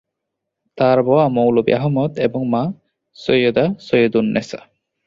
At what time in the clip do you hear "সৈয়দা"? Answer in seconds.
3.17-3.65